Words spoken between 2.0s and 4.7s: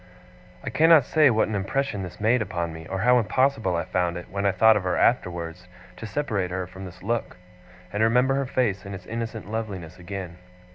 this made upon me, or how impossible I found it, when I